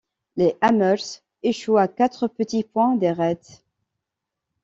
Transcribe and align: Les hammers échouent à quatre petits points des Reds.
Les 0.35 0.57
hammers 0.61 0.97
échouent 1.43 1.77
à 1.77 1.87
quatre 1.87 2.27
petits 2.27 2.63
points 2.63 2.95
des 2.95 3.11
Reds. 3.11 3.61